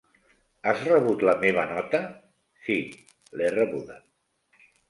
[0.71, 2.01] Has rebut la meva nota?,
[2.65, 2.81] Sí,
[3.37, 4.03] l'he rebuda.